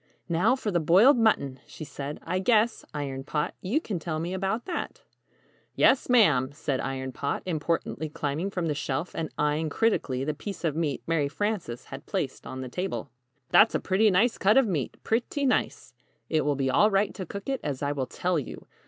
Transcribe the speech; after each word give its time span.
"Now 0.29 0.55
for 0.55 0.71
the 0.71 0.79
Boiled 0.79 1.19
Mutton," 1.19 1.59
she 1.67 1.83
said. 1.83 2.17
"I 2.23 2.39
guess, 2.39 2.83
Iron 2.91 3.23
Pot, 3.23 3.53
you 3.61 3.79
can 3.79 3.99
tell 3.99 4.19
me 4.19 4.33
about 4.33 4.65
that." 4.65 5.03
[Illustration: 5.77 5.77
Slipped 5.77 5.83
him 5.83 5.83
into 5.83 5.83
the 5.83 5.83
oven.] 5.83 5.83
"Yes, 5.83 6.09
ma'am," 6.09 6.51
said 6.53 6.79
Iron 6.79 7.11
Pot, 7.11 7.43
importantly 7.45 8.09
climbing 8.09 8.49
from 8.49 8.65
the 8.65 8.73
shelf, 8.73 9.13
and 9.13 9.29
eying 9.39 9.69
critically 9.69 10.23
the 10.23 10.33
piece 10.33 10.63
of 10.63 10.75
meat 10.75 11.03
Mary 11.05 11.27
Frances 11.27 11.85
had 11.85 12.07
placed 12.07 12.47
on 12.47 12.61
the 12.61 12.67
table. 12.67 13.11
"That's 13.49 13.75
a 13.75 13.79
pretty 13.79 14.09
nice 14.09 14.39
cut 14.39 14.57
of 14.57 14.65
meat 14.65 14.97
pretty 15.03 15.45
nice. 15.45 15.93
It 16.29 16.45
will 16.45 16.55
be 16.55 16.71
all 16.71 16.89
right 16.89 17.13
to 17.13 17.27
cook 17.27 17.47
it 17.47 17.59
as 17.63 17.83
I 17.83 17.91
will 17.91 18.07
tell 18.07 18.39
you. 18.39 18.65